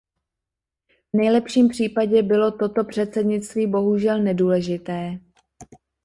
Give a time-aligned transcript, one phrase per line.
[1.13, 5.19] V nejlepším případě bylo toto předsednictví bohužel nedůležité.